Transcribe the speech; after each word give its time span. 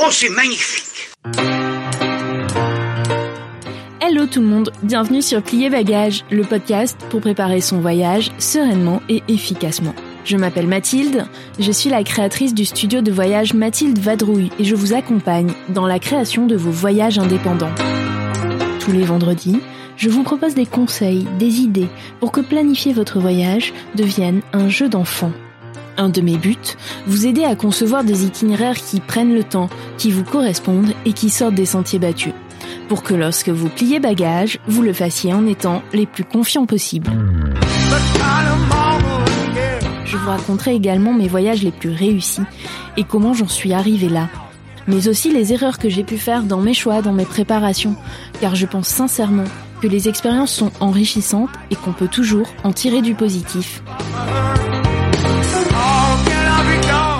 Oh, 0.00 0.08
c'est 0.10 0.28
magnifique 0.28 1.12
Hello 4.00 4.26
tout 4.26 4.40
le 4.40 4.46
monde, 4.46 4.72
bienvenue 4.82 5.22
sur 5.22 5.40
Plier 5.40 5.70
Bagage, 5.70 6.24
le 6.30 6.42
podcast 6.42 6.98
pour 7.10 7.20
préparer 7.20 7.60
son 7.60 7.78
voyage 7.78 8.32
sereinement 8.38 9.02
et 9.08 9.22
efficacement. 9.28 9.94
Je 10.24 10.36
m'appelle 10.36 10.66
Mathilde, 10.66 11.26
je 11.60 11.70
suis 11.70 11.90
la 11.90 12.02
créatrice 12.02 12.54
du 12.54 12.64
studio 12.64 13.02
de 13.02 13.12
voyage 13.12 13.54
Mathilde 13.54 13.98
Vadrouille 13.98 14.50
et 14.58 14.64
je 14.64 14.74
vous 14.74 14.94
accompagne 14.94 15.52
dans 15.68 15.86
la 15.86 16.00
création 16.00 16.46
de 16.46 16.56
vos 16.56 16.72
voyages 16.72 17.20
indépendants. 17.20 17.74
Tous 18.80 18.90
les 18.90 19.04
vendredis, 19.04 19.60
je 19.96 20.10
vous 20.10 20.24
propose 20.24 20.54
des 20.54 20.66
conseils, 20.66 21.24
des 21.38 21.60
idées 21.60 21.88
pour 22.18 22.32
que 22.32 22.40
planifier 22.40 22.92
votre 22.92 23.20
voyage 23.20 23.72
devienne 23.94 24.42
un 24.52 24.68
jeu 24.68 24.88
d'enfant. 24.88 25.30
Un 25.96 26.08
de 26.08 26.20
mes 26.20 26.36
buts, 26.36 26.56
vous 27.06 27.26
aider 27.26 27.44
à 27.44 27.54
concevoir 27.54 28.02
des 28.02 28.24
itinéraires 28.24 28.76
qui 28.76 29.00
prennent 29.00 29.34
le 29.34 29.44
temps, 29.44 29.68
qui 29.96 30.10
vous 30.10 30.24
correspondent 30.24 30.92
et 31.04 31.12
qui 31.12 31.30
sortent 31.30 31.54
des 31.54 31.66
sentiers 31.66 32.00
battus. 32.00 32.32
Pour 32.88 33.02
que 33.02 33.14
lorsque 33.14 33.48
vous 33.48 33.68
pliez 33.68 34.00
bagage, 34.00 34.58
vous 34.66 34.82
le 34.82 34.92
fassiez 34.92 35.32
en 35.32 35.46
étant 35.46 35.82
les 35.92 36.06
plus 36.06 36.24
confiants 36.24 36.66
possibles. 36.66 37.10
Je 40.04 40.16
vous 40.16 40.28
raconterai 40.28 40.74
également 40.74 41.12
mes 41.12 41.28
voyages 41.28 41.62
les 41.62 41.70
plus 41.70 41.90
réussis 41.90 42.42
et 42.96 43.04
comment 43.04 43.32
j'en 43.32 43.48
suis 43.48 43.72
arrivée 43.72 44.08
là. 44.08 44.28
Mais 44.86 45.08
aussi 45.08 45.32
les 45.32 45.52
erreurs 45.52 45.78
que 45.78 45.88
j'ai 45.88 46.04
pu 46.04 46.18
faire 46.18 46.42
dans 46.42 46.60
mes 46.60 46.74
choix, 46.74 47.02
dans 47.02 47.12
mes 47.12 47.24
préparations, 47.24 47.96
car 48.40 48.54
je 48.54 48.66
pense 48.66 48.88
sincèrement 48.88 49.44
que 49.80 49.86
les 49.86 50.08
expériences 50.08 50.52
sont 50.52 50.72
enrichissantes 50.80 51.50
et 51.70 51.76
qu'on 51.76 51.92
peut 51.92 52.08
toujours 52.08 52.46
en 52.64 52.72
tirer 52.72 53.00
du 53.00 53.14
positif. 53.14 53.82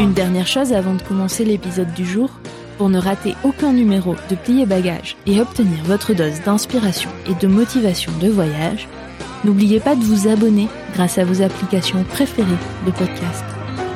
Une 0.00 0.12
dernière 0.12 0.46
chose 0.46 0.72
avant 0.72 0.94
de 0.94 1.02
commencer 1.02 1.44
l'épisode 1.44 1.92
du 1.94 2.04
jour, 2.04 2.30
pour 2.78 2.88
ne 2.88 2.98
rater 2.98 3.36
aucun 3.44 3.72
numéro 3.72 4.16
de 4.28 4.34
Plier 4.34 4.66
Bagage 4.66 5.16
et 5.24 5.40
obtenir 5.40 5.84
votre 5.84 6.14
dose 6.14 6.40
d'inspiration 6.40 7.10
et 7.28 7.34
de 7.34 7.46
motivation 7.46 8.10
de 8.20 8.28
voyage, 8.28 8.88
n'oubliez 9.44 9.78
pas 9.78 9.94
de 9.94 10.02
vous 10.02 10.26
abonner 10.26 10.68
grâce 10.94 11.18
à 11.18 11.24
vos 11.24 11.42
applications 11.42 12.02
préférées 12.02 12.50
de 12.84 12.90
podcast. 12.90 13.44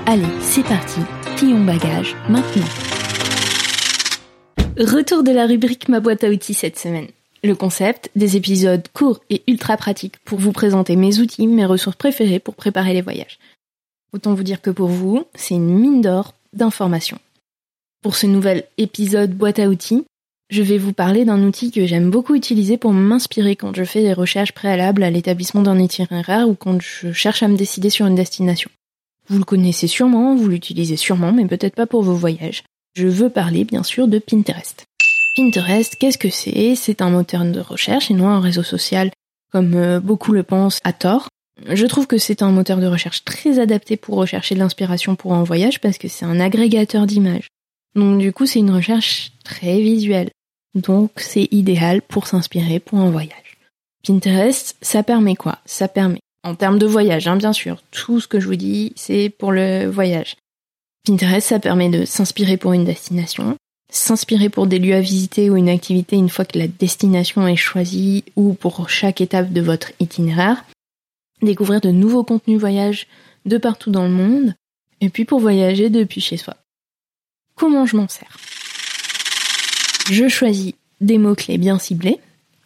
Allez, 0.07 0.23
c'est 0.41 0.63
parti, 0.63 1.01
plions 1.37 1.65
bagage 1.65 2.15
maintenant. 2.29 2.69
Retour 4.79 5.25
de 5.25 5.33
la 5.33 5.47
rubrique 5.47 5.89
Ma 5.89 5.99
boîte 5.99 6.23
à 6.23 6.29
outils 6.29 6.55
cette 6.55 6.79
semaine. 6.79 7.09
Le 7.43 7.57
concept, 7.57 8.11
des 8.15 8.37
épisodes 8.37 8.87
courts 8.93 9.21
et 9.31 9.43
ultra 9.49 9.77
pratiques 9.77 10.19
pour 10.25 10.39
vous 10.39 10.53
présenter 10.53 10.95
mes 10.95 11.19
outils, 11.19 11.49
mes 11.49 11.67
ressources 11.67 11.97
préférées 11.97 12.39
pour 12.39 12.55
préparer 12.55 12.95
les 12.95 13.03
voyages. 13.03 13.39
Autant 14.13 14.35
vous 14.35 14.43
dire 14.43 14.63
que 14.63 14.71
pour 14.71 14.89
vous, 14.89 15.25
c'est 15.35 15.55
une 15.55 15.79
mine 15.79 16.01
d'or 16.01 16.35
d'informations. 16.53 17.19
Pour 18.03 18.17
ce 18.17 18.27
nouvel 18.27 18.65
épisode 18.79 19.33
boîte 19.33 19.59
à 19.59 19.69
outils, 19.69 20.05
je 20.51 20.63
vais 20.63 20.79
vous 20.79 20.95
parler 20.95 21.27
d'un 21.27 21.43
outil 21.43 21.71
que 21.71 21.85
j'aime 21.85 22.11
beaucoup 22.11 22.35
utiliser 22.35 22.79
pour 22.79 22.93
m'inspirer 22.93 23.55
quand 23.55 23.75
je 23.77 23.85
fais 23.85 24.03
des 24.03 24.15
recherches 24.15 24.53
préalables 24.53 25.03
à 25.03 25.11
l'établissement 25.11 25.63
d'un 25.63 25.79
itinéraire 25.79 26.49
ou 26.49 26.55
quand 26.55 26.81
je 26.81 27.13
cherche 27.13 27.43
à 27.43 27.49
me 27.49 27.57
décider 27.57 27.91
sur 27.91 28.07
une 28.07 28.15
destination. 28.15 28.71
Vous 29.29 29.39
le 29.39 29.45
connaissez 29.45 29.89
sûrement, 29.89 30.35
vous 30.35 30.49
l'utilisez 30.49 30.97
sûrement, 30.97 31.33
mais 31.33 31.45
peut-être 31.45 31.75
pas 31.75 31.87
pour 31.87 32.03
vos 32.03 32.15
voyages. 32.15 32.63
Je 32.95 33.07
veux 33.07 33.29
parler 33.29 33.65
bien 33.65 33.83
sûr 33.83 34.09
de 34.09 34.19
Pinterest. 34.19 34.87
Pinterest, 35.37 35.97
qu'est-ce 35.97 36.17
que 36.17 36.31
c'est? 36.31 36.75
C'est 36.75 37.03
un 37.03 37.11
moteur 37.11 37.45
de 37.45 37.61
recherche 37.61 38.11
et 38.11 38.15
non 38.15 38.29
un 38.29 38.41
réseau 38.41 38.63
social 38.63 39.11
comme 39.53 39.75
euh, 39.75 40.01
beaucoup 40.01 40.33
le 40.33 40.43
pensent 40.43 40.81
à 40.85 40.93
tort. 40.93 41.29
Je 41.67 41.87
trouve 41.87 42.07
que 42.07 42.19
c'est 42.19 42.43
un 42.43 42.51
moteur 42.51 42.79
de 42.79 42.87
recherche 42.87 43.25
très 43.25 43.59
adapté 43.59 43.97
pour 43.97 44.17
rechercher 44.17 44.55
de 44.55 44.61
l'inspiration 44.61 45.17
pour 45.17 45.35
un 45.35 45.43
voyage 45.43 45.81
parce 45.81 45.99
que 45.99 46.09
c'est 46.09 46.25
un 46.25 46.41
agrégateur 46.41 47.07
d'images. 47.07 47.49
Donc 47.95 48.19
du 48.19 48.33
coup, 48.33 48.47
c'est 48.47 48.61
une 48.61 48.71
recherche 48.71 49.33
très 49.45 49.81
visuelle. 49.81 50.31
Donc 50.75 51.11
c'est 51.17 51.49
idéal 51.51 52.03
pour 52.03 52.27
s'inspirer 52.27 52.79
pour 52.79 52.99
un 52.99 53.11
voyage. 53.11 53.57
Pinterest, 54.07 54.77
ça 54.81 55.03
permet 55.03 55.35
quoi? 55.35 55.59
Ça 55.67 55.89
permet, 55.89 56.21
en 56.45 56.55
termes 56.55 56.79
de 56.79 56.87
voyage, 56.87 57.27
hein, 57.27 57.37
bien 57.37 57.53
sûr, 57.53 57.83
tout 57.91 58.21
ce 58.21 58.29
que 58.29 58.39
je 58.39 58.47
vous 58.47 58.57
dis, 58.57 58.93
c'est 58.97 59.29
pour 59.29 59.51
le 59.51 59.87
voyage. 59.87 60.37
Pinterest, 61.05 61.49
ça 61.49 61.59
permet 61.59 61.89
de 61.89 62.05
s'inspirer 62.05 62.57
pour 62.57 62.73
une 62.73 62.85
destination, 62.85 63.57
s'inspirer 63.91 64.49
pour 64.49 64.67
des 64.67 64.79
lieux 64.79 64.95
à 64.95 65.01
visiter 65.01 65.51
ou 65.51 65.57
une 65.57 65.69
activité 65.69 66.17
une 66.17 66.29
fois 66.29 66.45
que 66.45 66.59
la 66.59 66.69
destination 66.69 67.47
est 67.49 67.57
choisie 67.57 68.25
ou 68.37 68.55
pour 68.55 68.89
chaque 68.89 69.21
étape 69.21 69.53
de 69.53 69.61
votre 69.61 69.93
itinéraire, 70.01 70.65
découvrir 71.43 71.81
de 71.81 71.91
nouveaux 71.91 72.25
contenus 72.25 72.59
voyage 72.59 73.07
de 73.47 73.59
partout 73.59 73.91
dans 73.91 74.05
le 74.05 74.11
monde, 74.11 74.55
et 75.01 75.09
puis 75.09 75.25
pour 75.25 75.41
voyager 75.41 75.91
depuis 75.91 76.21
chez 76.21 76.37
soi. 76.37 76.57
Comment 77.55 77.87
je 77.87 77.97
m'en 77.97 78.09
sers? 78.09 78.37
Je 80.11 80.29
choisis 80.29 80.75
des 81.01 81.19
mots-clés 81.19 81.59
bien 81.59 81.79
ciblés, 81.79 82.19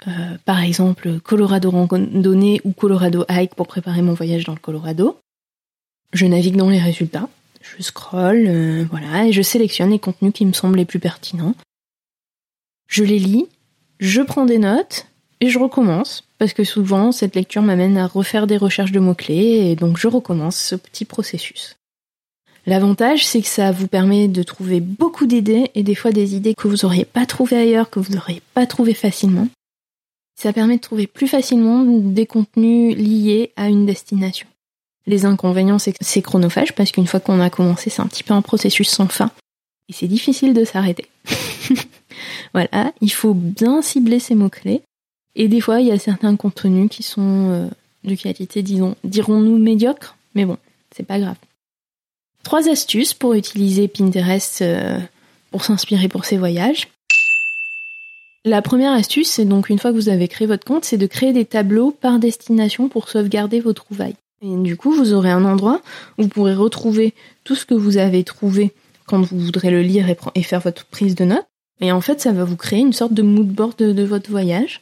euh, 0.06 0.36
par 0.44 0.60
exemple 0.60 1.20
Colorado 1.20 1.70
randonnée 1.70 2.60
ou 2.64 2.72
Colorado 2.72 3.24
hike 3.28 3.54
pour 3.54 3.66
préparer 3.66 4.02
mon 4.02 4.14
voyage 4.14 4.44
dans 4.44 4.54
le 4.54 4.58
Colorado. 4.58 5.18
Je 6.12 6.26
navigue 6.26 6.56
dans 6.56 6.70
les 6.70 6.78
résultats, 6.78 7.28
je 7.60 7.82
scrolle, 7.82 8.46
euh, 8.46 8.84
voilà, 8.90 9.26
et 9.26 9.32
je 9.32 9.42
sélectionne 9.42 9.90
les 9.90 9.98
contenus 9.98 10.32
qui 10.32 10.46
me 10.46 10.52
semblent 10.52 10.76
les 10.78 10.84
plus 10.84 10.98
pertinents. 10.98 11.54
Je 12.86 13.04
les 13.04 13.18
lis, 13.18 13.46
je 13.98 14.20
prends 14.20 14.44
des 14.44 14.58
notes 14.58 15.06
et 15.42 15.48
je 15.48 15.58
recommence 15.58 16.22
parce 16.38 16.52
que 16.52 16.62
souvent 16.62 17.10
cette 17.10 17.34
lecture 17.34 17.62
m'amène 17.62 17.98
à 17.98 18.06
refaire 18.06 18.46
des 18.46 18.56
recherches 18.56 18.92
de 18.92 19.00
mots-clés 19.00 19.70
et 19.70 19.74
donc 19.74 19.98
je 19.98 20.06
recommence 20.06 20.56
ce 20.56 20.76
petit 20.76 21.04
processus. 21.04 21.76
L'avantage, 22.64 23.26
c'est 23.26 23.42
que 23.42 23.48
ça 23.48 23.72
vous 23.72 23.88
permet 23.88 24.28
de 24.28 24.44
trouver 24.44 24.78
beaucoup 24.78 25.26
d'idées 25.26 25.72
et 25.74 25.82
des 25.82 25.96
fois 25.96 26.12
des 26.12 26.36
idées 26.36 26.54
que 26.54 26.68
vous 26.68 26.84
n'auriez 26.84 27.04
pas 27.04 27.26
trouvées 27.26 27.56
ailleurs, 27.56 27.90
que 27.90 27.98
vous 27.98 28.14
n'auriez 28.14 28.40
pas 28.54 28.66
trouvées 28.66 28.94
facilement. 28.94 29.48
Ça 30.40 30.52
permet 30.52 30.76
de 30.76 30.80
trouver 30.80 31.08
plus 31.08 31.26
facilement 31.26 31.82
des 31.82 32.26
contenus 32.26 32.96
liés 32.96 33.50
à 33.56 33.68
une 33.68 33.84
destination. 33.84 34.46
Les 35.08 35.24
inconvénients, 35.24 35.80
c'est 35.80 35.92
que 35.92 35.98
c'est 36.02 36.22
chronophage 36.22 36.72
parce 36.76 36.92
qu'une 36.92 37.08
fois 37.08 37.18
qu'on 37.18 37.40
a 37.40 37.50
commencé, 37.50 37.90
c'est 37.90 38.02
un 38.02 38.06
petit 38.06 38.22
peu 38.22 38.32
un 38.32 38.42
processus 38.42 38.88
sans 38.88 39.08
fin. 39.08 39.32
Et 39.88 39.92
c'est 39.92 40.06
difficile 40.06 40.54
de 40.54 40.64
s'arrêter. 40.64 41.06
voilà, 42.54 42.92
il 43.00 43.10
faut 43.10 43.34
bien 43.34 43.82
cibler 43.82 44.20
ces 44.20 44.36
mots-clés. 44.36 44.82
Et 45.34 45.48
des 45.48 45.60
fois, 45.60 45.80
il 45.80 45.86
y 45.86 45.92
a 45.92 45.98
certains 45.98 46.36
contenus 46.36 46.90
qui 46.90 47.02
sont 47.02 47.50
euh, 47.50 47.68
de 48.04 48.14
qualité, 48.14 48.62
disons, 48.62 48.96
dirons-nous 49.04 49.58
médiocres, 49.58 50.16
mais 50.34 50.44
bon, 50.44 50.58
c'est 50.94 51.06
pas 51.06 51.18
grave. 51.18 51.36
Trois 52.42 52.68
astuces 52.68 53.14
pour 53.14 53.34
utiliser 53.34 53.88
Pinterest 53.88 54.62
euh, 54.62 54.98
pour 55.50 55.64
s'inspirer 55.64 56.08
pour 56.08 56.24
ses 56.24 56.36
voyages. 56.36 56.88
La 58.44 58.60
première 58.60 58.92
astuce, 58.92 59.30
c'est 59.30 59.44
donc 59.44 59.68
une 59.68 59.78
fois 59.78 59.92
que 59.92 59.96
vous 59.96 60.08
avez 60.08 60.26
créé 60.26 60.48
votre 60.48 60.64
compte, 60.64 60.84
c'est 60.84 60.98
de 60.98 61.06
créer 61.06 61.32
des 61.32 61.44
tableaux 61.44 61.92
par 61.92 62.18
destination 62.18 62.88
pour 62.88 63.08
sauvegarder 63.08 63.60
vos 63.60 63.72
trouvailles. 63.72 64.16
Et 64.42 64.56
du 64.56 64.76
coup, 64.76 64.90
vous 64.90 65.12
aurez 65.12 65.30
un 65.30 65.44
endroit 65.44 65.80
où 66.18 66.22
vous 66.22 66.28
pourrez 66.28 66.54
retrouver 66.54 67.14
tout 67.44 67.54
ce 67.54 67.64
que 67.64 67.74
vous 67.74 67.98
avez 67.98 68.24
trouvé 68.24 68.72
quand 69.06 69.20
vous 69.20 69.38
voudrez 69.38 69.70
le 69.70 69.82
lire 69.82 70.06
et, 70.34 70.42
faire 70.42 70.60
votre 70.60 70.84
prise 70.86 71.14
de 71.14 71.24
notes. 71.24 71.46
Et 71.80 71.92
en 71.92 72.00
fait, 72.00 72.20
ça 72.20 72.32
va 72.32 72.42
vous 72.42 72.56
créer 72.56 72.80
une 72.80 72.92
sorte 72.92 73.14
de 73.14 73.22
mood 73.22 73.46
board 73.46 73.76
de 73.76 74.02
votre 74.02 74.30
voyage. 74.30 74.80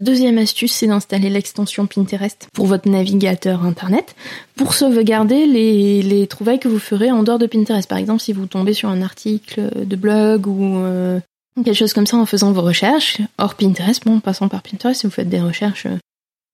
Deuxième 0.00 0.38
astuce, 0.38 0.72
c'est 0.72 0.86
d'installer 0.86 1.28
l'extension 1.28 1.86
Pinterest 1.86 2.48
pour 2.54 2.64
votre 2.64 2.88
navigateur 2.88 3.66
internet 3.66 4.16
pour 4.56 4.72
sauvegarder 4.72 5.44
les, 5.44 6.26
trouvailles 6.26 6.58
que 6.58 6.68
vous 6.68 6.78
ferez 6.78 7.10
en 7.10 7.22
dehors 7.22 7.38
de 7.38 7.44
Pinterest. 7.44 7.86
Par 7.86 7.98
exemple, 7.98 8.22
si 8.22 8.32
vous 8.32 8.46
tombez 8.46 8.72
sur 8.72 8.88
un 8.88 9.02
article 9.02 9.84
de 9.84 9.96
blog 9.96 10.46
ou 10.46 10.78
euh, 10.78 11.20
quelque 11.56 11.74
chose 11.74 11.92
comme 11.92 12.06
ça 12.06 12.16
en 12.16 12.24
faisant 12.24 12.50
vos 12.52 12.62
recherches, 12.62 13.18
hors 13.36 13.54
Pinterest, 13.54 14.02
bon, 14.06 14.16
en 14.16 14.20
passant 14.20 14.48
par 14.48 14.62
Pinterest, 14.62 15.02
si 15.02 15.06
vous 15.06 15.12
faites 15.12 15.28
des 15.28 15.40
recherches, 15.40 15.84
euh, 15.84 15.98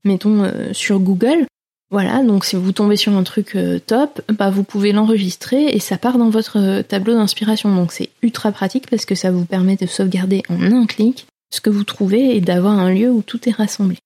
mettons, 0.04 0.42
euh, 0.42 0.72
sur 0.72 0.98
Google, 0.98 1.46
voilà, 1.92 2.24
donc 2.24 2.44
si 2.44 2.56
vous 2.56 2.72
tombez 2.72 2.96
sur 2.96 3.12
un 3.12 3.22
truc 3.22 3.56
top, 3.86 4.20
bah 4.36 4.50
vous 4.50 4.64
pouvez 4.64 4.90
l'enregistrer 4.90 5.66
et 5.66 5.78
ça 5.78 5.98
part 5.98 6.18
dans 6.18 6.30
votre 6.30 6.82
tableau 6.82 7.14
d'inspiration. 7.14 7.72
Donc 7.72 7.92
c'est 7.92 8.10
ultra 8.22 8.50
pratique 8.50 8.90
parce 8.90 9.04
que 9.04 9.14
ça 9.14 9.30
vous 9.30 9.44
permet 9.44 9.76
de 9.76 9.86
sauvegarder 9.86 10.42
en 10.48 10.60
un 10.72 10.86
clic 10.86 11.28
ce 11.56 11.60
que 11.60 11.70
vous 11.70 11.84
trouvez 11.84 12.36
et 12.36 12.40
d'avoir 12.40 12.78
un 12.78 12.92
lieu 12.92 13.10
où 13.10 13.22
tout 13.22 13.48
est 13.48 13.52
rassemblé. 13.52 13.96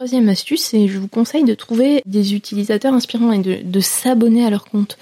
Troisième 0.00 0.30
astuce, 0.30 0.62
c'est 0.62 0.88
je 0.88 0.98
vous 0.98 1.08
conseille 1.08 1.44
de 1.44 1.52
trouver 1.52 2.00
des 2.06 2.34
utilisateurs 2.34 2.94
inspirants 2.94 3.32
et 3.32 3.38
de, 3.38 3.80
s'abonner 3.80 4.46
à 4.46 4.48
leur 4.48 4.64
compte. 4.64 4.96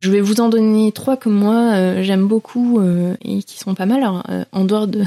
Je 0.00 0.12
vais 0.12 0.20
vous 0.20 0.40
en 0.40 0.48
donner 0.48 0.92
trois 0.92 1.16
que 1.16 1.28
moi 1.28 1.72
euh, 1.74 2.04
j'aime 2.04 2.28
beaucoup 2.28 2.78
euh, 2.78 3.16
et 3.20 3.42
qui 3.42 3.58
sont 3.58 3.74
pas 3.74 3.86
mal. 3.86 4.00
Alors, 4.00 4.22
euh, 4.28 4.44
en 4.52 4.64
dehors 4.64 4.86
de 4.86 5.02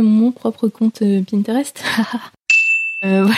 mon 0.00 0.32
propre 0.32 0.68
compte 0.68 1.02
Pinterest. 1.30 1.82
voilà, 3.02 3.34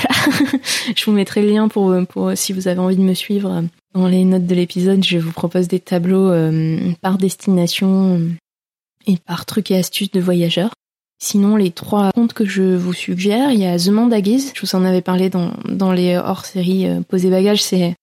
je 0.95 1.05
vous 1.05 1.13
mettrai 1.13 1.43
le 1.43 1.51
lien 1.51 1.67
pour 1.67 1.93
pour 2.09 2.31
si 2.37 2.53
vous 2.53 2.69
avez 2.69 2.79
envie 2.79 2.97
de 2.97 3.03
me 3.03 3.15
suivre 3.15 3.65
dans 3.95 4.07
les 4.07 4.23
notes 4.23 4.47
de 4.47 4.55
l'épisode. 4.55 5.05
Je 5.05 5.19
vous 5.19 5.33
propose 5.33 5.67
des 5.67 5.81
tableaux 5.81 6.31
par 7.01 7.19
destination 7.19 8.21
et 9.09 9.17
par 9.17 9.45
trucs 9.45 9.73
et 9.73 9.77
astuces 9.77 10.13
de 10.13 10.21
voyageurs. 10.21 10.71
Sinon, 11.21 11.57
les 11.57 11.73
trois 11.73 12.11
comptes 12.13 12.33
que 12.33 12.47
je 12.47 12.77
vous 12.77 12.93
suggère, 12.93 13.51
il 13.51 13.59
y 13.59 13.67
a 13.67 13.77
The 13.77 13.89
Mandaguise, 13.89 14.53
je 14.55 14.61
vous 14.61 14.77
en 14.77 14.85
avais 14.85 15.01
parlé 15.01 15.31
dans, 15.31 15.93
les 15.93 16.17
hors-séries 16.17 16.87
Poser 17.09 17.31
Bagages, 17.31 17.63
c'est 17.63 17.95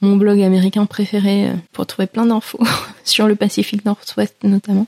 mon 0.00 0.16
blog 0.16 0.40
américain 0.40 0.86
préféré 0.86 1.48
euh, 1.48 1.54
pour 1.72 1.86
trouver 1.86 2.06
plein 2.06 2.26
d'infos 2.26 2.60
sur 3.04 3.26
le 3.26 3.36
Pacifique 3.36 3.84
Nord-Ouest 3.84 4.36
notamment. 4.42 4.86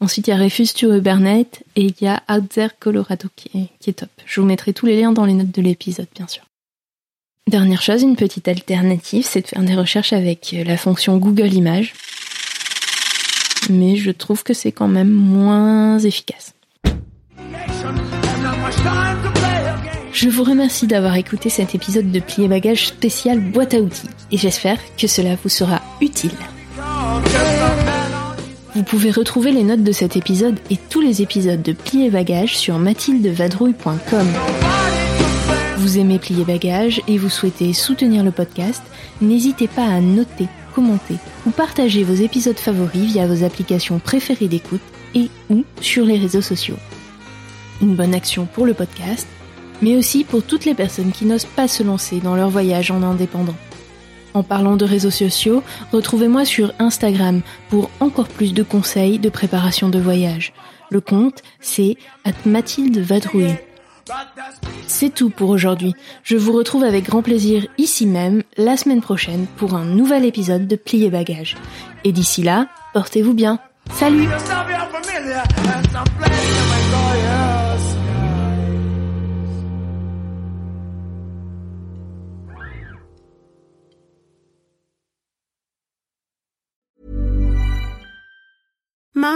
Ensuite, 0.00 0.26
il 0.26 0.30
y 0.30 0.32
a 0.34 0.38
Refuse 0.38 0.72
to 0.74 0.94
Hibernate 0.94 1.62
et 1.76 1.84
il 1.84 1.94
y 2.00 2.06
a 2.06 2.22
Out 2.30 2.48
There 2.48 2.70
Colorado 2.78 3.28
qui 3.36 3.68
qui 3.78 3.90
est 3.90 3.94
top. 3.94 4.10
Je 4.26 4.40
vous 4.40 4.46
mettrai 4.46 4.72
tous 4.72 4.86
les 4.86 5.00
liens 5.00 5.12
dans 5.12 5.24
les 5.24 5.34
notes 5.34 5.52
de 5.52 5.62
l'épisode, 5.62 6.08
bien 6.14 6.26
sûr. 6.26 6.42
Dernière 7.46 7.82
chose, 7.82 8.02
une 8.02 8.16
petite 8.16 8.48
alternative, 8.48 9.26
c'est 9.28 9.42
de 9.42 9.46
faire 9.46 9.62
des 9.62 9.74
recherches 9.74 10.12
avec 10.12 10.54
la 10.66 10.76
fonction 10.76 11.18
Google 11.18 11.52
Images. 11.52 11.94
Mais 13.70 13.96
je 13.96 14.10
trouve 14.10 14.42
que 14.42 14.54
c'est 14.54 14.72
quand 14.72 14.88
même 14.88 15.10
moins 15.10 15.98
efficace. 15.98 16.54
Je 20.12 20.28
vous 20.28 20.44
remercie 20.44 20.86
d'avoir 20.86 21.16
écouté 21.16 21.50
cet 21.50 21.74
épisode 21.74 22.10
de 22.10 22.20
Plier 22.20 22.48
Bagage 22.48 22.86
spécial 22.86 23.40
boîte 23.40 23.74
à 23.74 23.78
outils 23.78 24.08
et 24.30 24.38
j'espère 24.38 24.78
que 24.96 25.06
cela 25.06 25.36
vous 25.42 25.48
sera 25.48 25.82
utile. 26.00 26.30
Vous 28.74 28.82
pouvez 28.82 29.10
retrouver 29.10 29.52
les 29.52 29.62
notes 29.62 29.82
de 29.82 29.92
cet 29.92 30.16
épisode 30.16 30.58
et 30.70 30.76
tous 30.76 31.00
les 31.00 31.20
épisodes 31.20 31.62
de 31.62 31.72
Plier 31.72 32.10
Bagage 32.10 32.56
sur 32.56 32.78
mathildevadrouille.com. 32.78 34.26
Vous 35.78 35.98
aimez 35.98 36.18
Plier 36.18 36.44
Bagage 36.44 37.02
et 37.06 37.18
vous 37.18 37.28
souhaitez 37.28 37.72
soutenir 37.72 38.24
le 38.24 38.30
podcast, 38.30 38.82
n'hésitez 39.20 39.68
pas 39.68 39.84
à 39.84 40.00
noter, 40.00 40.48
commenter 40.74 41.16
ou 41.46 41.50
partager 41.50 42.02
vos 42.02 42.14
épisodes 42.14 42.58
favoris 42.58 43.12
via 43.12 43.26
vos 43.26 43.44
applications 43.44 43.98
préférées 43.98 44.48
d'écoute 44.48 44.80
et 45.14 45.28
ou 45.50 45.64
sur 45.80 46.04
les 46.04 46.18
réseaux 46.18 46.42
sociaux. 46.42 46.76
Une 47.84 47.96
bonne 47.96 48.14
action 48.14 48.46
pour 48.46 48.64
le 48.64 48.72
podcast 48.72 49.28
mais 49.82 49.96
aussi 49.96 50.24
pour 50.24 50.42
toutes 50.42 50.64
les 50.64 50.74
personnes 50.74 51.12
qui 51.12 51.26
n'osent 51.26 51.44
pas 51.44 51.68
se 51.68 51.82
lancer 51.82 52.20
dans 52.20 52.34
leur 52.34 52.48
voyage 52.48 52.90
en 52.90 53.02
indépendant. 53.02 53.54
En 54.32 54.42
parlant 54.42 54.76
de 54.76 54.86
réseaux 54.86 55.10
sociaux, 55.10 55.62
retrouvez-moi 55.92 56.46
sur 56.46 56.72
Instagram 56.78 57.42
pour 57.68 57.90
encore 58.00 58.28
plus 58.28 58.54
de 58.54 58.62
conseils 58.62 59.18
de 59.18 59.28
préparation 59.28 59.90
de 59.90 59.98
voyage. 59.98 60.54
Le 60.90 61.02
compte, 61.02 61.42
c'est 61.60 61.98
Mathilde 62.46 62.98
Vadrouille. 62.98 63.56
C'est 64.86 65.14
tout 65.14 65.28
pour 65.28 65.50
aujourd'hui. 65.50 65.94
Je 66.22 66.36
vous 66.36 66.52
retrouve 66.52 66.84
avec 66.84 67.04
grand 67.04 67.22
plaisir 67.22 67.66
ici 67.76 68.06
même 68.06 68.42
la 68.56 68.78
semaine 68.78 69.02
prochaine 69.02 69.46
pour 69.56 69.74
un 69.74 69.84
nouvel 69.84 70.24
épisode 70.24 70.66
de 70.66 70.76
Plier 70.76 71.10
Bagage. 71.10 71.56
Et 72.04 72.12
d'ici 72.12 72.42
là, 72.42 72.68
portez-vous 72.94 73.34
bien. 73.34 73.58
Salut 73.92 74.28